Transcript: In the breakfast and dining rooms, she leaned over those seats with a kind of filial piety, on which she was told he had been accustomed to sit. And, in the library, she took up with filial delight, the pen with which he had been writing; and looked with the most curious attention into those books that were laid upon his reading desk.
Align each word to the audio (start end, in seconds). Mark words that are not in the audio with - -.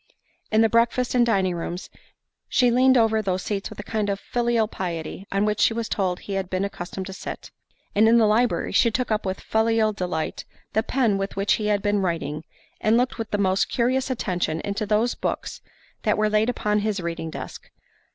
In 0.49 0.61
the 0.61 0.67
breakfast 0.67 1.13
and 1.13 1.23
dining 1.23 1.53
rooms, 1.53 1.91
she 2.49 2.71
leaned 2.71 2.97
over 2.97 3.21
those 3.21 3.43
seats 3.43 3.69
with 3.69 3.79
a 3.79 3.83
kind 3.83 4.09
of 4.09 4.19
filial 4.19 4.67
piety, 4.67 5.27
on 5.31 5.45
which 5.45 5.59
she 5.59 5.75
was 5.75 5.87
told 5.87 6.21
he 6.21 6.33
had 6.33 6.49
been 6.49 6.65
accustomed 6.65 7.05
to 7.05 7.13
sit. 7.13 7.51
And, 7.93 8.09
in 8.09 8.17
the 8.17 8.25
library, 8.25 8.71
she 8.71 8.89
took 8.89 9.11
up 9.11 9.27
with 9.27 9.39
filial 9.39 9.93
delight, 9.93 10.43
the 10.73 10.81
pen 10.81 11.19
with 11.19 11.35
which 11.35 11.53
he 11.61 11.67
had 11.67 11.83
been 11.83 11.99
writing; 12.01 12.43
and 12.79 12.97
looked 12.97 13.19
with 13.19 13.29
the 13.29 13.37
most 13.37 13.69
curious 13.69 14.09
attention 14.09 14.59
into 14.61 14.87
those 14.87 15.13
books 15.13 15.61
that 16.01 16.17
were 16.17 16.29
laid 16.31 16.49
upon 16.49 16.79
his 16.79 16.99
reading 16.99 17.29
desk. 17.29 17.69